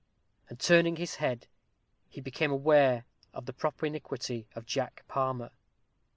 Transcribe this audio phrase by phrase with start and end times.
[0.49, 1.45] and turning his head,
[2.09, 3.05] he became aware
[3.35, 5.51] of the propinquity of Jack Palmer.